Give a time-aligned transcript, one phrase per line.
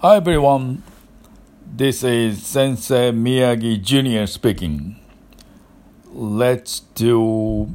[0.00, 0.82] Hi everyone,
[1.64, 4.26] this is Sensei Miyagi Jr.
[4.26, 5.00] speaking.
[6.12, 7.74] Let's do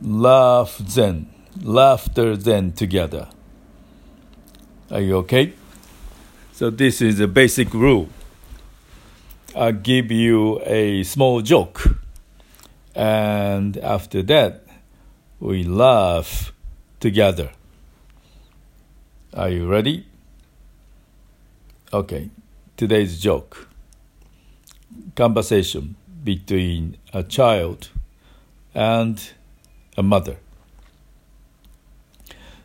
[0.00, 3.28] laugh zen, laughter zen together.
[4.90, 5.52] Are you okay?
[6.52, 8.08] So this is a basic rule.
[9.54, 11.96] I give you a small joke,
[12.92, 14.64] and after that,
[15.38, 16.52] we laugh
[16.98, 17.52] together.
[19.32, 20.06] Are you ready?
[21.94, 22.30] Okay,
[22.78, 23.68] today's joke.
[25.14, 27.90] Conversation between a child
[28.74, 29.30] and
[29.98, 30.38] a mother.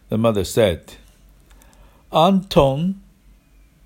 [0.08, 0.94] The mother said,
[2.10, 3.02] Anton,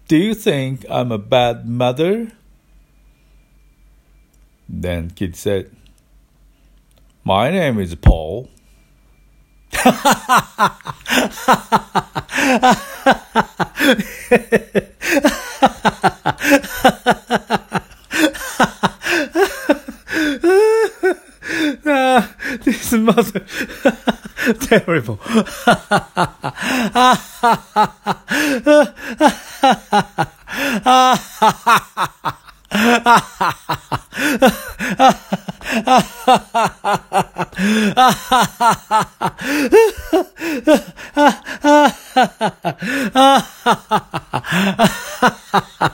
[0.08, 2.34] do you think I'm a bad mother?
[4.70, 5.76] Then kid said,
[7.24, 8.48] My name is Paul.
[21.86, 23.46] ah, this mother
[24.62, 25.20] terrible.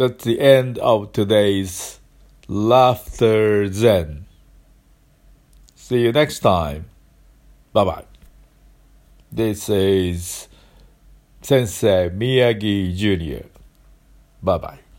[0.00, 2.00] That's the end of today's
[2.48, 4.24] Laughter Zen.
[5.74, 6.86] See you next time.
[7.74, 8.04] Bye bye.
[9.30, 10.48] This is
[11.42, 13.44] Sensei Miyagi Jr.
[14.42, 14.89] Bye bye.